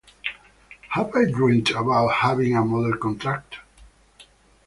[0.89, 3.57] Have I dreamt about having a model contract?